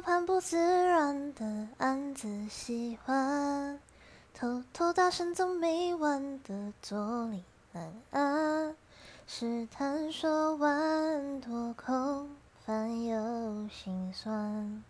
[0.00, 3.78] 往回看，左顾右盼不自然的暗自喜欢，
[4.32, 7.42] 偷偷大声总没完的坐立
[7.72, 8.76] 难安，
[9.26, 12.28] 试探说完多空
[12.64, 14.82] 泛又心酸，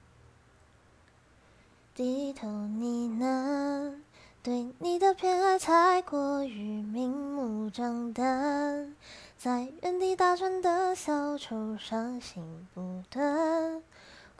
[1.95, 3.95] 低头呢喃，
[4.43, 8.95] 对你的偏爱太过于明目张胆。
[9.36, 13.82] 在原地打转的小丑，伤心不断，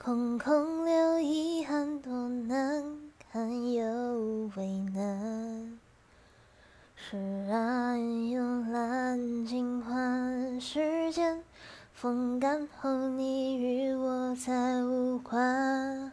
[0.03, 2.83] 空空留遗憾，多难
[3.31, 4.65] 堪又为
[4.95, 5.77] 难。
[6.95, 11.43] 释然慵懒尽欢，时间
[11.93, 16.11] 风干后，你与我再无关。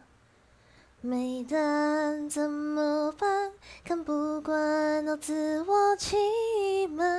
[1.01, 3.51] 没胆怎么办？
[3.83, 7.17] 看不惯都自我欺瞒。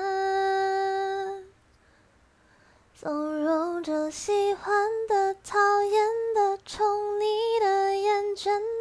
[2.94, 6.29] 纵容着喜欢的、讨厌的、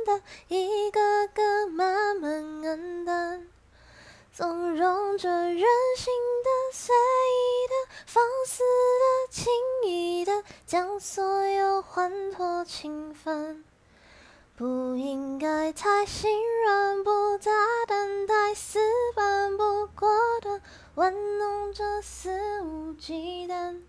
[0.05, 3.47] 的，一个个慢慢黯淡；
[4.33, 5.59] 纵容着任
[5.97, 9.51] 性的、随意的、放肆的、轻
[9.83, 13.63] 易的，将所有欢脱侵犯。
[14.57, 17.51] 不应该太心软，不大
[17.87, 18.79] 胆，太死
[19.15, 20.09] 板，不果
[20.41, 20.61] 断，
[20.95, 23.81] 玩弄着肆无忌惮。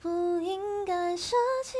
[0.00, 0.08] 不
[0.40, 1.76] 应该舍弃